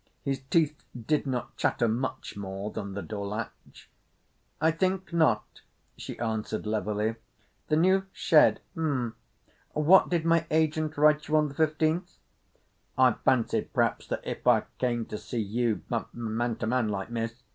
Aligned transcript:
His 0.23 0.41
teeth 0.49 0.83
did 0.99 1.27
not 1.27 1.55
chatter 1.57 1.87
much 1.87 2.35
more 2.35 2.71
than 2.71 2.95
the 2.95 3.03
door 3.03 3.27
latch. 3.27 3.87
"I 4.59 4.71
think 4.71 5.13
not," 5.13 5.61
she 5.95 6.17
answered 6.17 6.65
levelly. 6.65 7.17
"The 7.67 7.75
new 7.75 8.07
shed—m'm. 8.11 9.13
What 9.73 10.09
did 10.09 10.25
my 10.25 10.47
agent 10.49 10.97
write 10.97 11.27
you 11.27 11.37
on 11.37 11.49
the 11.49 11.53
15th?" 11.53 12.17
"I—fancied 12.97 13.73
p'raps 13.73 14.07
that 14.07 14.21
if 14.23 14.47
I 14.47 14.63
came 14.79 15.05
to 15.05 15.19
see 15.19 15.37
you—ma—man 15.39 16.55
to 16.55 16.65
man 16.65 16.89
like, 16.89 17.11
Miss. 17.11 17.43